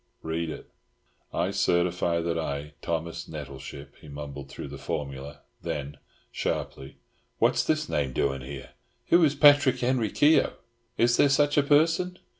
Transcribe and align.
"Read 0.23 0.49
it." 0.49 0.67
"I 1.31 1.51
certify 1.51 2.21
that 2.21 2.35
I, 2.35 2.73
Thomas 2.81 3.27
Nettleship," 3.27 3.93
he 4.01 4.07
mumbled 4.07 4.49
through 4.49 4.69
the 4.69 4.79
formula, 4.79 5.41
then, 5.61 5.97
sharply 6.31 6.97
"What's 7.37 7.63
this 7.63 7.87
name 7.87 8.11
doing 8.11 8.41
here? 8.41 8.71
Who 9.09 9.23
is 9.23 9.35
Patrick 9.35 9.77
Henry 9.81 10.09
Keogh? 10.09 10.53
Is 10.97 11.17
there 11.17 11.29
such 11.29 11.55
a 11.55 11.61
person?" 11.61 12.17